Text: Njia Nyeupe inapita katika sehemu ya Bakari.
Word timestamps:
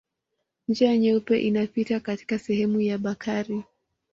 Njia 0.67 0.97
Nyeupe 0.97 1.39
inapita 1.41 1.99
katika 1.99 2.39
sehemu 2.39 2.81
ya 2.81 2.97
Bakari. 2.97 3.63